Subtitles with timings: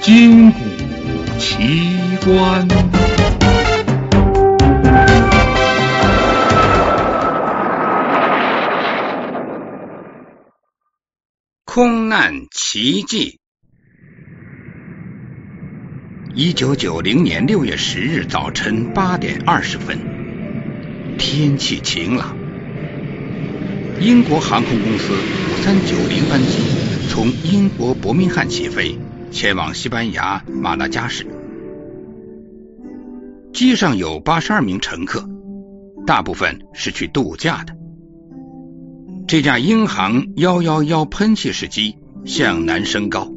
[0.00, 0.58] 金谷
[1.38, 1.56] 奇
[2.24, 2.66] 观。
[11.64, 13.38] 空难奇迹。
[16.34, 19.98] 一九九零年六月十日早晨八点二十分，
[21.18, 22.36] 天气晴朗。
[24.00, 26.58] 英国航空公司五三九零班机
[27.08, 28.96] 从英国伯明翰起飞，
[29.30, 31.26] 前往西班牙马拉加市。
[33.52, 35.28] 机上有八十二名乘客，
[36.06, 37.76] 大部分是去度假的。
[39.26, 43.30] 这架英航幺幺幺喷气式机向南升高，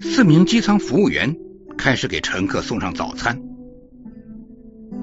[0.00, 1.36] 四名机舱服务员
[1.76, 3.40] 开始给乘客送上早餐。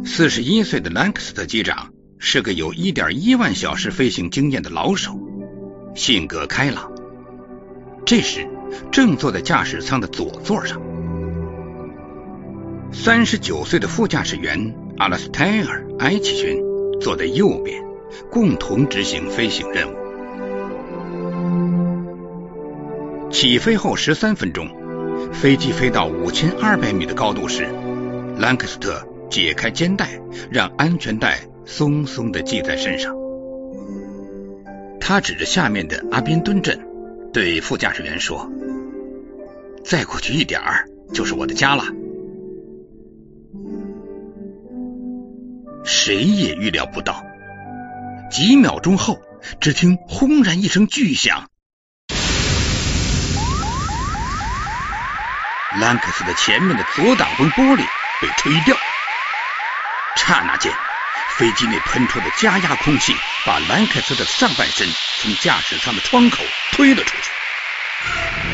[0.03, 1.91] 四十一岁的兰克斯特机长。
[2.17, 5.19] 是个有一点一万小时飞行经验的老手，
[5.95, 6.91] 性格开朗。
[8.05, 8.47] 这时
[8.91, 10.81] 正坐在驾驶舱的左座上，
[12.91, 16.57] 三十九岁的副驾驶员阿拉斯泰尔·埃奇逊
[16.99, 17.83] 坐在右边，
[18.29, 19.95] 共同执行飞行任务。
[23.31, 24.67] 起飞后十三分钟，
[25.33, 27.67] 飞机飞到五千二百米的高度时，
[28.37, 31.39] 兰克斯特解开肩带，让安全带。
[31.67, 33.15] 松松的系在身上，
[34.99, 36.79] 他指着下面的阿宾敦镇，
[37.35, 38.49] 对副驾驶员说
[39.83, 41.83] ：“再过去一点儿就是我的家了。”
[45.83, 47.25] 谁也预料不到，
[48.31, 49.19] 几秒钟后，
[49.59, 51.49] 只听轰然一声巨响，
[55.81, 57.83] 兰克斯的前面的左挡风玻璃
[58.21, 58.77] 被吹掉，
[60.15, 60.71] 刹那间。
[61.37, 63.13] 飞机内喷出的加压空气，
[63.45, 64.87] 把兰克斯的上半身
[65.19, 66.37] 从驾驶舱的窗口
[66.71, 67.29] 推了出去。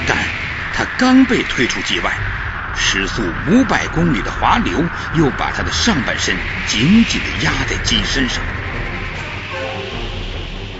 [0.07, 0.17] 但
[0.73, 2.11] 他刚被推出机外，
[2.75, 6.35] 时速五百公里的滑流又把他的上半身
[6.67, 8.43] 紧紧的压在机身上。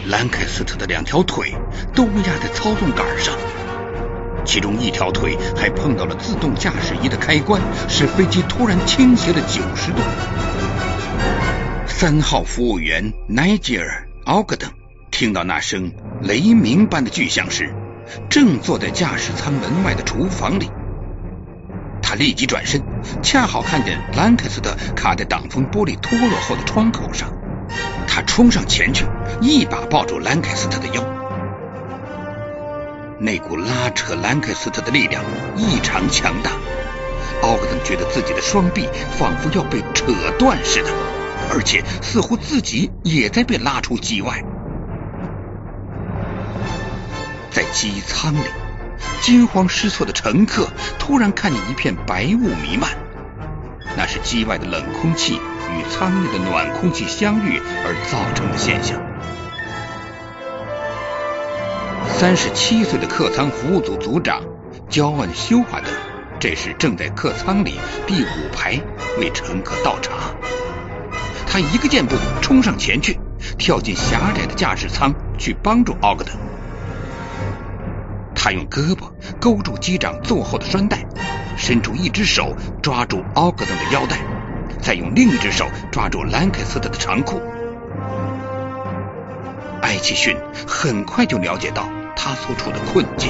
[0.08, 1.54] 兰克斯特的两条腿
[1.94, 3.36] 都压在操纵杆上，
[4.44, 10.02] 其中一条腿还碰到了自动驾驶仪的开关，使飞机突然倾斜了九十度。
[12.02, 14.72] 三号服务员奈吉尔·奥格登
[15.12, 15.92] 听到那声
[16.24, 17.76] 雷鸣般的巨响时，
[18.28, 20.72] 正坐在驾驶舱门外的厨房里。
[22.02, 22.82] 他立即转身，
[23.22, 27.32] 恰好看见兰克斯特卡在挡风玻璃脱落后的窗口上。
[28.08, 29.06] 他冲上前去，
[29.40, 31.06] 一把抱住兰克斯特的腰。
[33.20, 35.24] 那股拉扯兰克斯特的力量
[35.56, 36.50] 异常强大，
[37.44, 40.90] 奥格登觉得自己的双臂仿佛要被扯断似的。
[41.54, 44.42] 而且似乎自己也在被拉出机外，
[47.52, 48.46] 在机舱里，
[49.22, 52.92] 惊慌失措的乘客突然看见一片白雾弥漫，
[53.98, 58.98] 那是机外的冷空气与舱内的暖空气相遇而造成的现象。
[62.18, 64.42] 三十七岁的客舱服务组组长
[64.88, 65.88] 焦恩·修华德，
[66.40, 68.80] 这时正在客舱里第五排
[69.20, 70.34] 为乘客倒茶。
[71.52, 73.20] 他一个箭步冲上前去，
[73.58, 76.34] 跳进狭窄的驾驶舱去帮助奥格登。
[78.34, 81.06] 他用胳膊勾住机长座后的栓带，
[81.58, 84.20] 伸出一只手抓住奥格登的腰带，
[84.82, 87.42] 再用另一只手抓住兰克斯特的长裤。
[89.82, 93.30] 艾奇逊很快就了解到他所处的困境。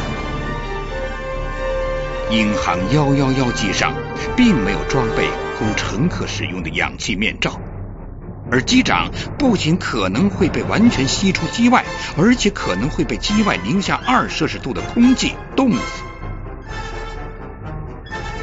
[2.30, 3.96] 英航幺幺幺机上
[4.38, 5.28] 并没有装备
[5.58, 7.60] 供乘客使用的氧气面罩。
[8.52, 11.86] 而机长不仅可能会被完全吸出机外，
[12.18, 16.04] 而且可能会被机外零下二摄氏度的空气冻死。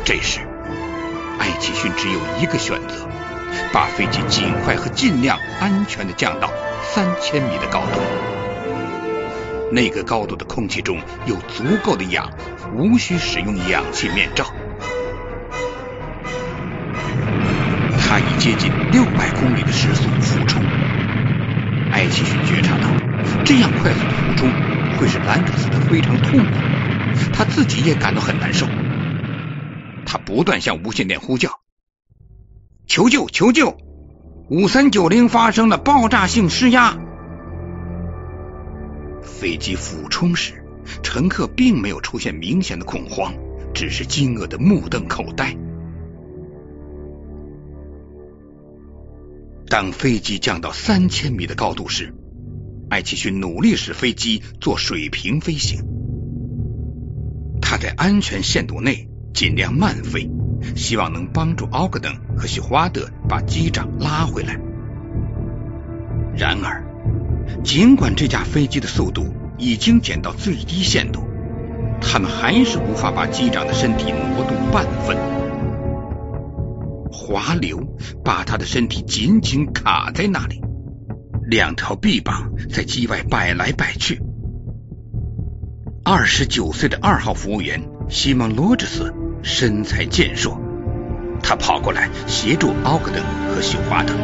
[0.04, 0.40] 这时，
[1.38, 3.06] 艾奇逊只有一个选择：
[3.70, 6.50] 把飞机尽快和尽量安全的降到
[6.82, 8.00] 三千米的高度。
[9.70, 12.32] 那个高度的空气中有足够的氧，
[12.74, 14.46] 无需使用氧气面罩。
[18.18, 20.60] 他已接近六百公里的时速俯冲，
[21.92, 22.90] 艾奇逊觉察到
[23.44, 24.50] 这样快速的俯冲
[24.98, 26.50] 会使兰克斯特非常痛苦，
[27.32, 28.66] 他自己也感到很难受。
[30.04, 31.60] 他不断向无线电呼叫
[32.88, 33.28] ：“求救！
[33.28, 33.76] 求救！
[34.50, 36.98] 五三九零发生了爆炸性失压。”
[39.22, 40.64] 飞机俯冲时，
[41.04, 43.32] 乘客并没有出现明显的恐慌，
[43.72, 45.56] 只是惊愕的目瞪口呆。
[49.70, 52.14] 当飞机降到三千米的高度时，
[52.88, 55.84] 艾奇逊努力使飞机做水平飞行。
[57.60, 60.30] 他在安全限度内尽量慢飞，
[60.74, 64.58] 希望能帮助奥格登和许华德把机长拉回来。
[66.34, 66.82] 然而，
[67.62, 71.20] 尽管这架飞机的速度已经减到最低限度，
[72.00, 75.37] 他们还是无法把机长的身体挪动半分。
[77.10, 80.60] 滑流把他的身体紧紧卡在那里，
[81.46, 84.20] 两条臂膀在机外摆来摆去。
[86.04, 89.12] 二十九岁的二号服务员西蒙·罗杰斯
[89.42, 90.58] 身材健硕，
[91.42, 93.22] 他跑过来协助奥格登
[93.54, 94.14] 和休华德。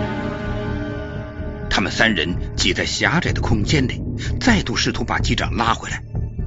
[1.68, 4.00] 他们三人挤在狭窄的空间里，
[4.40, 6.02] 再度试图把机长拉回来，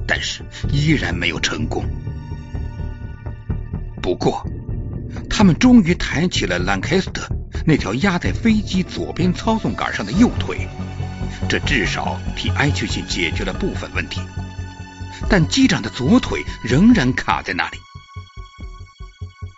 [0.06, 0.42] 但是
[0.72, 1.84] 依然没有成功。
[4.00, 4.44] 不过，
[5.30, 7.28] 他们终于抬起了兰开斯特
[7.66, 10.68] 那条压在飞机左边操纵杆上的右腿，
[11.48, 14.20] 这至少替埃丘逊解决了部分问题。
[15.28, 17.76] 但机长的左腿仍然卡在那里。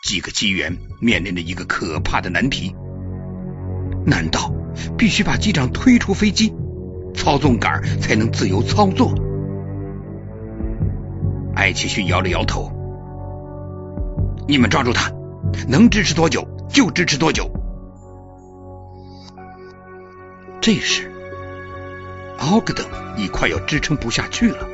[0.02, 2.74] 几个机员面临着一个可怕的难题：
[4.06, 4.52] 难道
[4.96, 6.52] 必须把机长推出飞机，
[7.14, 9.14] 操纵杆才能自由操作？
[11.54, 12.72] 艾奇逊摇了摇头
[14.48, 15.12] ：“你们抓住他，
[15.68, 17.50] 能支持多久就支持多久。”
[20.60, 21.10] 这时，
[22.38, 22.86] 奥格登
[23.16, 24.68] 已快要支撑不下去了。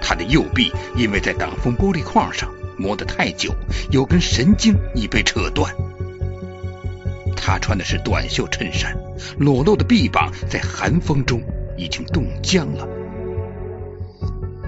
[0.00, 3.54] 他的右臂因为在挡风玻璃框上磨得太久，
[3.90, 5.72] 有根神经已被扯断。
[7.36, 8.96] 他穿的是短袖衬衫，
[9.38, 11.40] 裸露的臂膀在寒风中
[11.76, 12.88] 已经冻僵了。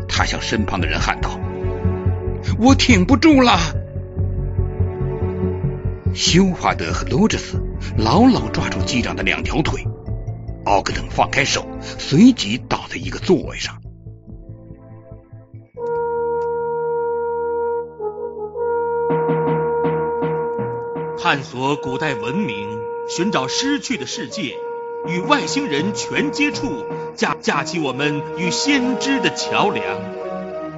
[0.06, 1.40] 他向身旁的人喊道
[2.61, 3.58] ：“我挺不住了！”
[6.16, 7.62] 休华德和罗杰斯
[7.98, 9.84] 牢牢抓住机长的两条腿，
[10.64, 13.76] 奥格登放开手，随即倒在一个座位上。
[21.18, 22.78] 探索古代文明，
[23.14, 24.56] 寻找失去的世界，
[25.06, 29.84] 与外星人全接触，架架起我们与先知的桥梁，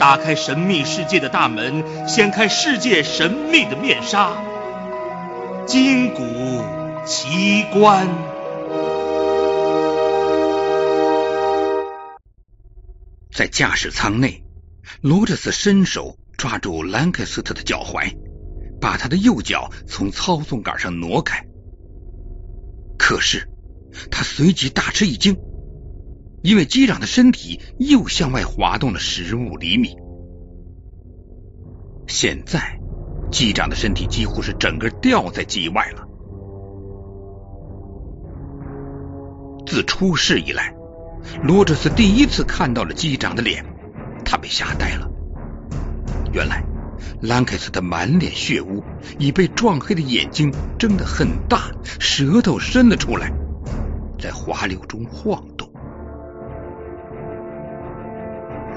[0.00, 4.32] 打开神秘世界的大门，掀开世界神秘的面纱，
[5.68, 6.22] 筋骨
[7.04, 8.08] 奇观。
[13.30, 14.42] 在驾驶舱内，
[15.02, 18.16] 罗哲斯伸手抓住兰克斯特的脚踝。
[18.80, 21.44] 把他的右脚从操纵杆上挪开，
[22.96, 23.50] 可是
[24.10, 25.36] 他随即大吃一惊，
[26.42, 29.96] 因为机长的身体又向外滑动了十五厘米。
[32.06, 32.77] 现在，
[33.30, 36.06] 机长的身体几乎是整个掉在机外了。
[39.66, 40.74] 自出事以来，
[41.42, 43.64] 罗哲斯第一次看到了机长的脸，
[44.24, 45.10] 他被吓呆了。
[46.32, 46.64] 原来。
[47.20, 48.82] 兰凯斯特满脸血污，
[49.18, 51.70] 已被撞黑的眼睛睁得很大，
[52.00, 53.32] 舌头伸了出来，
[54.18, 55.68] 在滑流中晃动。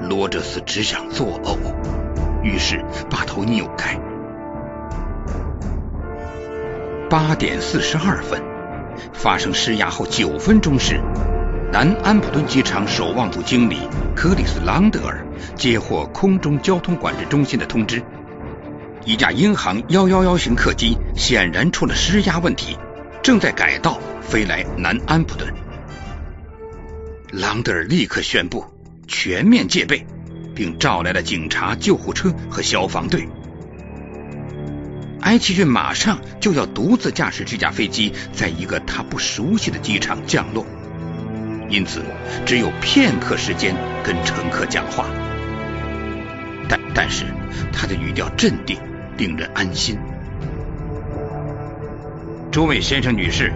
[0.08, 1.56] 罗哲斯只想作呕，
[2.42, 3.98] 于是把头扭开。
[7.12, 8.42] 八点四十二分，
[9.12, 10.98] 发生失压后九分钟时，
[11.70, 13.76] 南安普顿机场守望组经理
[14.16, 15.22] 克里斯·朗德尔
[15.54, 18.02] 接获空中交通管制中心的通知。
[19.04, 22.78] 一架英航幺幺幺型客机显然出了失压问题，
[23.22, 25.52] 正在改道飞来南安普顿。
[27.30, 28.64] 朗德尔立刻宣布
[29.06, 30.06] 全面戒备，
[30.54, 33.28] 并召来了警察、救护车和消防队。
[35.22, 40.66] 埃奇逊马上就要独自驾驶这架飞机在一个他不熟悉的机场降落，
[41.68, 42.02] 因此
[42.46, 43.74] 只有片刻时间
[44.04, 45.06] 跟乘客讲话。
[46.68, 47.24] 但但是
[47.72, 48.78] 他的语调镇定。
[49.18, 49.98] 令人安心。
[52.50, 53.52] 诸位先生、女士，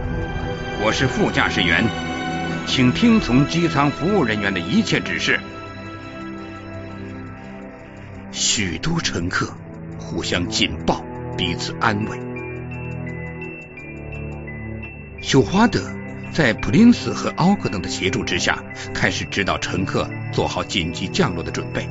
[0.84, 1.82] 我是副驾驶员，
[2.66, 5.40] 请听从机舱服务人员的一切指示。
[8.32, 9.56] 许多乘客
[9.98, 11.02] 互相紧抱，
[11.36, 12.18] 彼此安慰。
[15.20, 15.80] 休华德
[16.32, 18.62] 在普林斯和奥克登的协助之下，
[18.94, 21.88] 开始指导乘客做好紧急降落的准备，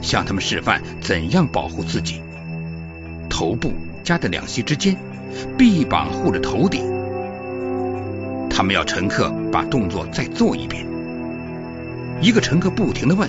[0.00, 2.22] 向他们示范怎样保护自己。
[3.28, 3.72] 头部
[4.02, 4.96] 夹在两膝之间，
[5.58, 6.84] 臂膀护着头顶。
[8.48, 10.86] 他们要乘客把动作再做一遍。
[12.22, 13.28] 一个乘客不停的问：“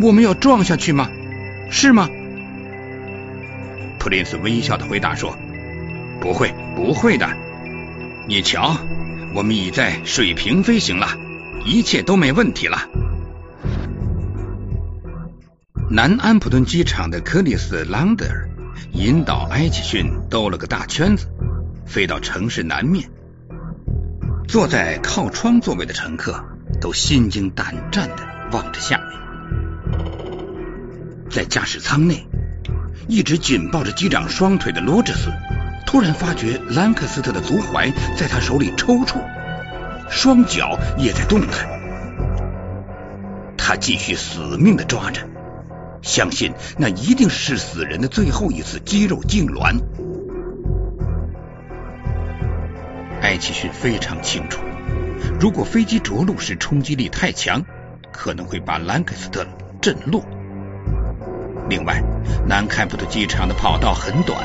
[0.00, 1.10] 我们要撞下去吗？
[1.70, 2.08] 是吗？”
[4.04, 5.34] 普林斯微笑的回答说
[6.20, 7.26] ：“不会，不会的。
[8.28, 8.76] 你瞧，
[9.34, 11.16] 我们已在水平飞行了，
[11.64, 12.86] 一切都没问题了。”
[15.88, 18.50] 南安普顿机场的克里斯·朗德尔
[18.92, 21.26] 引导埃奇逊兜了个大圈子，
[21.86, 23.08] 飞到城市南面。
[24.46, 26.44] 坐在靠窗座位的乘客
[26.78, 28.16] 都心惊胆战的
[28.52, 29.08] 望着下面。
[31.30, 32.26] 在驾驶舱内，
[33.06, 35.30] 一直紧抱着机长双腿的罗哲斯
[35.86, 39.18] 突然发觉兰克斯特的足踝在他手里抽搐，
[40.10, 41.68] 双脚也在动弹。
[43.56, 45.20] 他继续死命的抓着，
[46.02, 49.78] 相信那一定是死人的最后一次肌肉痉挛。
[53.20, 54.60] 艾奇逊非常清楚，
[55.40, 57.64] 如果飞机着陆时冲击力太强，
[58.12, 59.46] 可能会把兰克斯特
[59.80, 60.22] 震落。
[61.68, 62.02] 另外，
[62.46, 64.44] 南开普特机场的跑道很短，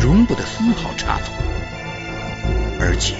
[0.00, 1.34] 容不得丝毫差错，
[2.78, 3.14] 而且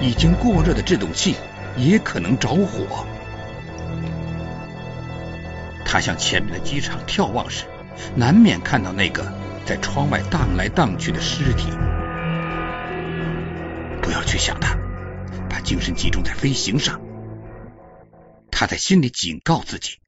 [0.00, 1.34] 已经过热的制动器
[1.76, 3.06] 也可能着火。
[5.84, 7.64] 他向前面的机场眺望时，
[8.14, 9.32] 难免看到那个
[9.64, 11.70] 在窗外荡来荡去的尸体。
[14.02, 14.76] 不要去想他，
[15.48, 17.00] 把精神集中在飞行上。
[18.50, 20.03] 他在心里警告自己。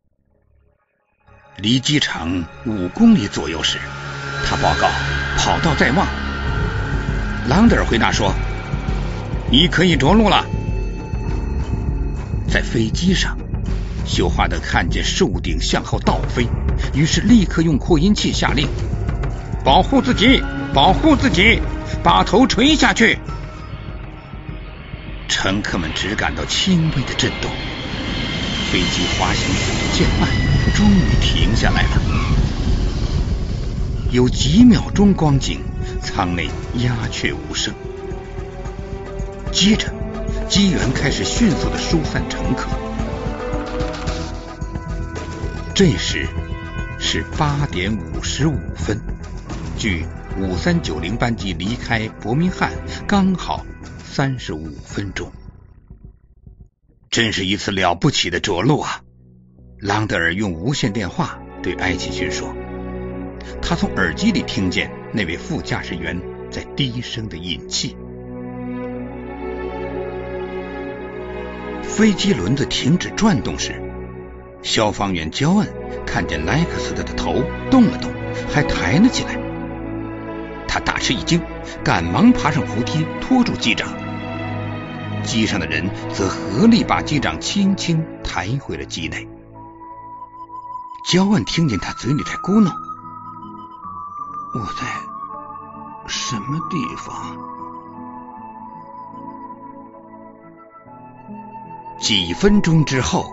[1.58, 3.78] 离机场五公里左右时，
[4.44, 4.90] 他报告
[5.38, 6.06] 跑道在望。
[7.48, 8.34] 朗德尔回答说
[9.50, 10.44] ：“你可以着陆了。”
[12.46, 13.38] 在飞机上。
[14.04, 16.46] 休华德看见树顶向后倒飞，
[16.94, 18.68] 于是立刻用扩音器下令
[19.64, 20.40] ：“保护自己，
[20.72, 21.60] 保护自己，
[22.04, 23.18] 把头垂下去。”
[25.26, 27.50] 乘客们只感到轻微的震动，
[28.70, 30.28] 飞机滑行速度渐慢，
[30.76, 32.02] 终于停下来了。
[34.12, 35.62] 有几秒钟光景，
[36.02, 37.72] 舱内鸦雀无声。
[39.50, 39.90] 接着，
[40.50, 42.68] 机员开始迅速的疏散乘客。
[45.74, 46.28] 这时
[46.98, 49.00] 是八点五十五分，
[49.78, 50.04] 距
[50.38, 52.70] 五三九零班机离开伯明翰
[53.06, 53.64] 刚好
[54.04, 55.32] 三十五分钟。
[57.10, 59.00] 真是一次了不起的着陆啊！
[59.78, 62.54] 朗德尔用无线电话对埃奇逊说，
[63.60, 66.18] 他从耳机里听见那位副驾驶员
[66.50, 67.94] 在低声的饮气。
[71.82, 73.82] 飞机轮子停止转动时。
[74.62, 75.68] 消防员焦恩
[76.06, 78.10] 看见莱克斯特的头动了动，
[78.50, 79.38] 还抬了起来。
[80.66, 81.42] 他大吃一惊，
[81.84, 83.88] 赶忙爬上扶梯拖住机长。
[85.22, 89.28] 机上的人则合力把机长轻轻抬回了机内。
[91.06, 92.68] 焦恩听见他嘴里在咕哝
[94.58, 94.82] ：“我在
[96.08, 97.38] 什么地方？”
[102.02, 103.32] 几分钟之后。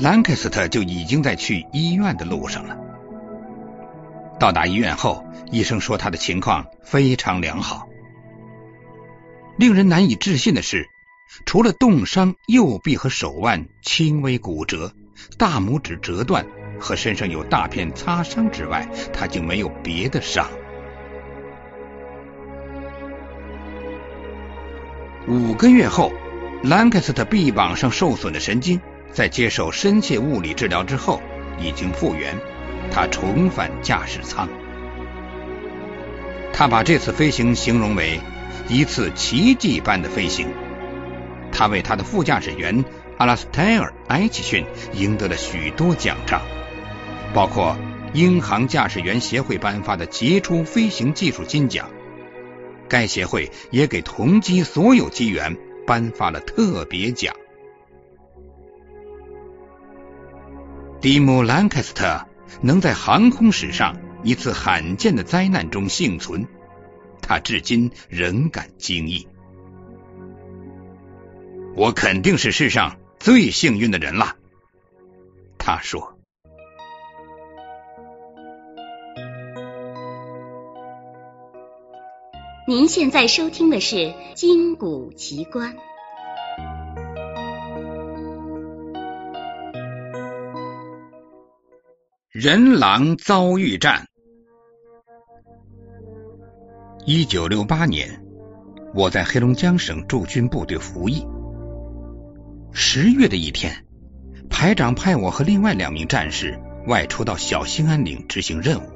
[0.00, 2.76] 兰克斯特就已经在去医院的路上了。
[4.38, 7.88] 到达医院后，医生说他的情况非常良好。
[9.56, 10.88] 令人难以置信的是，
[11.46, 14.92] 除了冻伤右臂和手腕轻微骨折、
[15.36, 16.46] 大拇指折断
[16.78, 20.46] 和身上有大片擦伤之外，他就没有别的伤。
[25.26, 26.12] 五个月后，
[26.62, 28.80] 兰克斯特臂膀上受损的神经。
[29.10, 31.20] 在接受深切物理治疗之后，
[31.58, 32.34] 已经复原。
[32.90, 34.48] 他重返驾驶舱。
[36.52, 38.20] 他把这次飞行形容为
[38.68, 40.48] 一次奇迹般的飞行。
[41.50, 42.84] 他为他的副驾驶员
[43.16, 46.40] 阿拉斯泰尔·埃奇逊赢得了许多奖章，
[47.34, 47.76] 包括
[48.14, 51.90] 英航驾驶员协会颁发的杰出飞行技术金奖。
[52.88, 55.56] 该协会也给同机所有机员
[55.86, 57.34] 颁发了特别奖。
[61.00, 62.26] 蒂姆·兰克斯特
[62.60, 66.48] 能在航空史上一次罕见的灾难中幸存，
[67.22, 69.28] 他至今仍感惊异。
[71.76, 74.34] 我肯定是世上最幸运的人了，
[75.58, 76.17] 他说。
[82.68, 83.96] 您现在收听的是
[84.34, 85.74] 《金谷奇观》。
[92.30, 94.06] 人狼遭遇战。
[97.06, 98.22] 一九六八年，
[98.94, 101.26] 我在黑龙江省驻军部队服役。
[102.70, 103.86] 十月的一天，
[104.50, 108.90] 排长派我和另外两名战士外出到小兴安岭执行任务。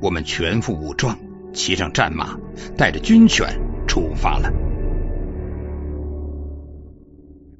[0.00, 1.18] 我们全副武装，
[1.52, 2.38] 骑上战马，
[2.76, 4.52] 带着军犬出发了。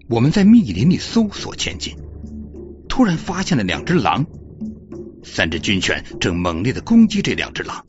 [0.09, 1.97] 我们在密林里搜索前进。
[2.89, 4.27] 突然发现了两只狼，
[5.25, 7.87] 三只军犬正猛烈的攻击这两只狼，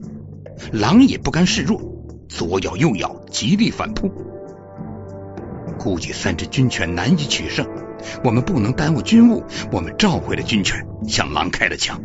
[0.72, 1.82] 狼也不甘示弱，
[2.30, 4.10] 左咬右咬，极力反扑。
[5.78, 7.68] 估计三只军犬难以取胜，
[8.24, 9.44] 我们不能耽误军务，
[9.74, 12.02] 我们召回了军犬，向狼开了枪。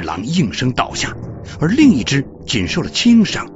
[0.00, 1.16] 只狼应声倒下，
[1.60, 3.48] 而另一只仅受了轻伤。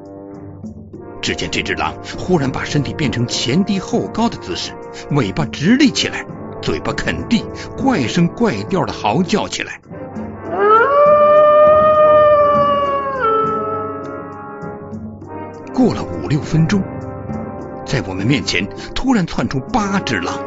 [1.21, 4.73] 只见这只狼忽然把身体变成前低后高的姿势，
[5.13, 6.27] 尾巴直立起来，
[6.61, 7.45] 嘴巴啃地，
[7.79, 9.81] 怪声怪调的嚎叫起来。
[15.73, 16.83] 过了五六分钟。
[17.87, 20.41] 在我们面前突然窜出八只狼，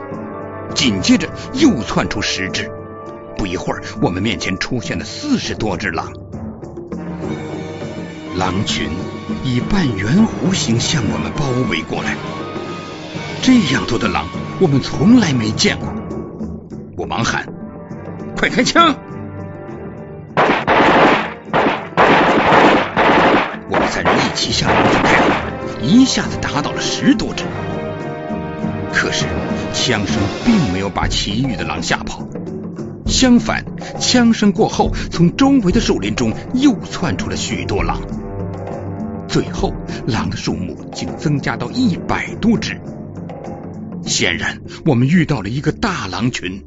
[0.73, 2.69] 紧接着又窜出十只。
[3.37, 6.11] 不一会儿，我们面前出现了四十多只狼。
[8.37, 8.89] 狼群
[9.43, 12.15] 以半圆弧形向我们包围过来。
[13.41, 14.27] 这样多的狼，
[14.59, 15.87] 我们从来没见过。
[16.97, 17.45] 我忙喊
[18.35, 18.95] ：“快开枪！”
[23.69, 25.29] 我们三人一起向狼群开火。
[25.81, 27.43] 一下子打倒了十多只，
[28.91, 29.25] 可是
[29.71, 32.27] 枪声并没有把其余的狼吓跑，
[33.05, 33.63] 相反，
[33.99, 38.01] 枪声过后，从周围的树林中又窜出了许多狼，
[39.27, 39.73] 最后
[40.07, 42.79] 狼的数目竟增加到一百多只。
[44.05, 46.63] 显然，我们遇到了一个大狼群。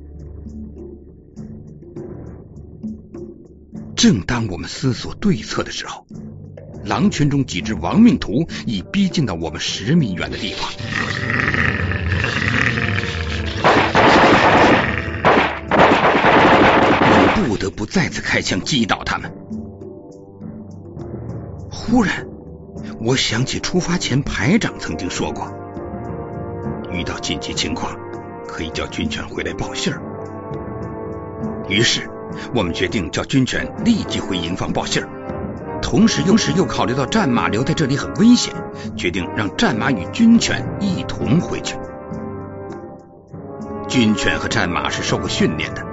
[3.94, 6.06] 正当我们思索对策的时候，
[6.84, 10.70] 狼群中几只亡命徒已逼近到我们十米远的地方，
[17.00, 19.28] 我们不得不再次开枪击倒他们。
[21.68, 22.28] 忽然，
[23.00, 25.52] 我想起出发前排长曾经说过，
[26.92, 27.96] 遇到紧急情况
[28.46, 30.00] 可以叫军犬回来报信儿。
[31.68, 32.08] 于是，
[32.54, 35.08] 我们决定叫军犬立即回营房报信儿。
[35.82, 38.54] 同时，又是又考虑到战马留在这里很危险，
[38.96, 41.76] 决定让战马与军犬一同回去。
[43.88, 45.84] 军犬和战马是受过训练的，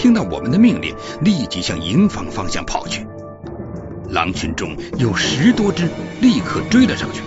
[0.00, 3.06] 听到我们的命令，立即向营房方向跑去。
[4.08, 5.90] 狼群中有十多只，
[6.22, 7.20] 立刻追了上去。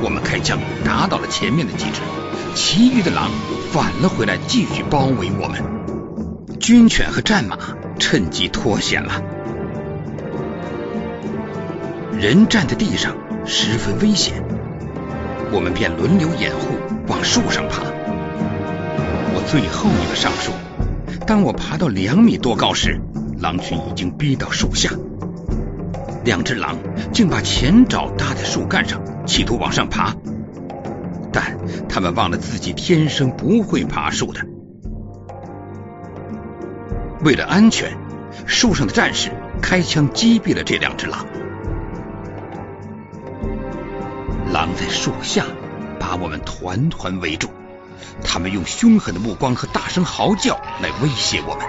[0.00, 2.00] 我们开枪打倒了前面的几只，
[2.54, 3.30] 其余的狼
[3.72, 6.58] 返了回来，继续包围我们。
[6.58, 7.58] 军犬和战马
[7.98, 9.20] 趁机脱险了。
[12.18, 14.42] 人站在地上十分危险，
[15.52, 16.68] 我们便轮流掩护，
[17.06, 17.82] 往树上爬。
[19.34, 20.52] 我最后一个上树，
[21.26, 23.00] 当我爬到两米多高时，
[23.40, 24.90] 狼群已经逼到树下。
[26.24, 26.78] 两只狼
[27.12, 30.14] 竟把前爪搭在树干上，企图往上爬，
[31.32, 31.58] 但
[31.88, 34.40] 他们忘了自己天生不会爬树的。
[37.24, 37.96] 为了安全，
[38.46, 41.26] 树上的战士开枪击毙了这两只狼。
[44.52, 45.44] 狼在树下
[45.98, 47.48] 把我们团团围住，
[48.24, 51.66] 他们用凶狠的目光和大声嚎叫来威胁我们。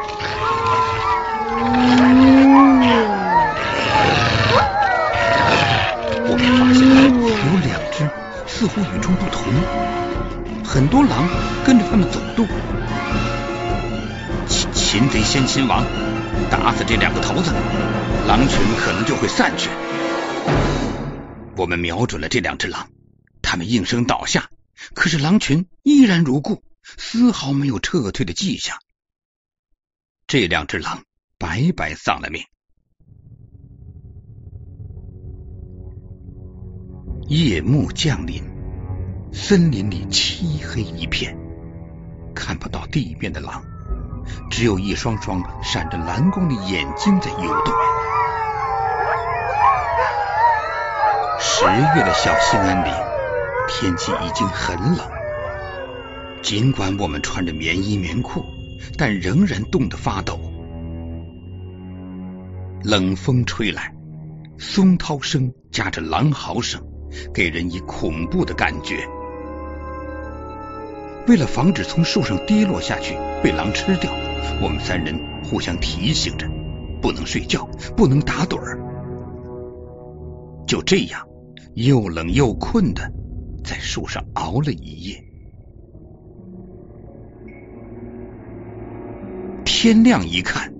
[6.29, 8.09] 我们发现有两只
[8.45, 9.43] 似乎与众不同，
[10.63, 11.27] 很多狼
[11.65, 12.47] 跟着他们走动。
[14.47, 15.83] 擒擒贼先擒王，
[16.49, 17.51] 打死这两个头子，
[18.27, 19.69] 狼群可能就会散去。
[21.55, 22.87] 我们瞄准了这两只狼，
[23.41, 24.49] 他们应声倒下，
[24.93, 28.77] 可是狼群依然如故，丝毫没有撤退的迹象。
[30.27, 31.03] 这两只狼
[31.37, 32.43] 白白丧了命。
[37.27, 38.43] 夜幕降临，
[39.33, 41.37] 森林里漆黑一片，
[42.33, 43.63] 看不到地面的狼，
[44.49, 47.73] 只有一双双闪着蓝光的眼睛在游动。
[51.39, 52.93] 十月的小兴安岭，
[53.67, 54.99] 天气已经很冷。
[56.41, 58.43] 尽管我们穿着棉衣棉裤，
[58.97, 60.39] 但仍然冻得发抖。
[62.83, 63.93] 冷风吹来，
[64.57, 66.81] 松涛声夹着狼嚎声，
[67.33, 69.05] 给人以恐怖的感觉。
[71.27, 74.11] 为了防止从树上跌落下去被狼吃掉，
[74.61, 76.47] 我们三人互相提醒着，
[77.01, 78.79] 不能睡觉，不能打盹儿。
[80.65, 81.27] 就这样。
[81.73, 83.11] 又冷又困的，
[83.67, 85.21] 在树上熬了一夜。
[89.65, 90.73] 天亮一看，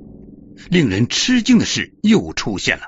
[0.71, 2.83] 令人吃惊的事又出现了：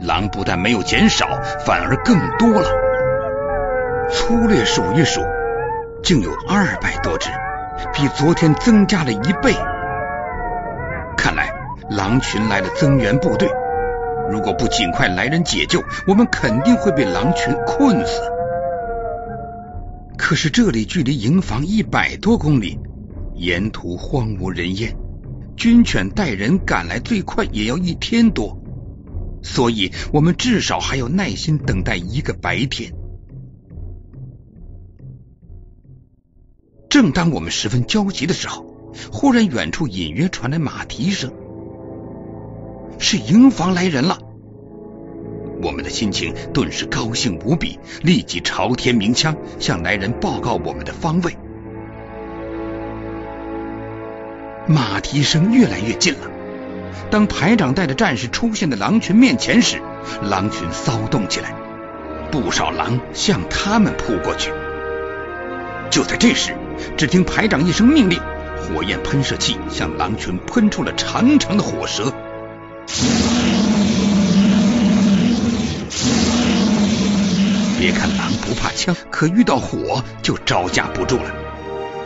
[0.00, 2.68] 狼不但没有减少，反而更多了。
[4.10, 5.20] 粗略数一数，
[6.02, 7.30] 竟有二百多只，
[7.94, 9.54] 比昨天增加了一倍。
[11.16, 11.52] 看来
[11.88, 13.48] 狼群来了增援部队，
[14.28, 18.20] 如果不尽快来人解救，我们肯定会被狼群困死。
[20.28, 22.80] 可是这里距离营房一百多公里，
[23.36, 24.92] 沿途荒无人烟，
[25.56, 28.60] 军犬带人赶来最快也要一天多，
[29.40, 32.92] 所以我们至少还要耐心等待一个白天。
[36.88, 38.64] 正当我们十分焦急的时候，
[39.12, 41.32] 忽然远处隐约传来马蹄声，
[42.98, 44.18] 是营房来人了。
[45.62, 51.36] 我们的心情顿时高兴无比，立即朝天鸣枪，向来人报告我们的方位。
[54.66, 56.30] 马蹄声越来越近了。
[57.10, 59.80] 当排长带着战士出现在狼群面前时，
[60.22, 61.54] 狼群骚动起来，
[62.32, 64.50] 不少狼向他们扑过去。
[65.88, 66.56] 就在这时，
[66.96, 68.20] 只听排长一声命令，
[68.56, 72.12] 火焰喷射器向狼群喷出了长长的火舌。
[77.78, 81.30] 别看狼不怕枪，可遇到火就招架不住了，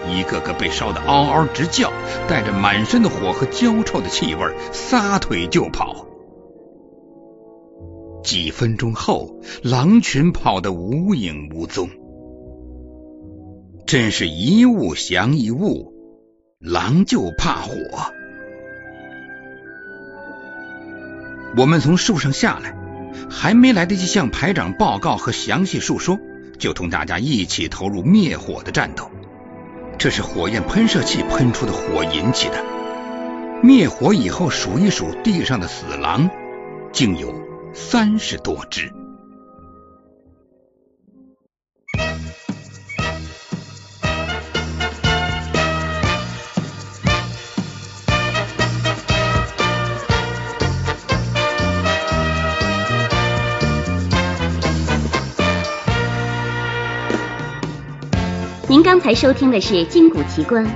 [0.08, 1.92] 一个个被烧得嗷嗷直叫，
[2.28, 6.06] 带着满身的火和焦臭的气味，撒腿就跑。
[8.24, 11.88] 几分钟后，狼群跑得无影无踪。
[13.86, 15.94] 真是一物降一物，
[16.58, 17.72] 狼就怕火。
[21.56, 22.79] 我们从树上下来。
[23.30, 26.18] 还没来得及向排长报告和详细述说，
[26.58, 29.10] 就同大家一起投入灭火的战斗。
[29.98, 32.64] 这是火焰喷射器喷出的火引起的。
[33.62, 36.30] 灭火以后数一数地上的死狼，
[36.92, 37.34] 竟有
[37.74, 38.99] 三十多只。
[58.90, 60.66] 刚才收听的是《金谷奇观》，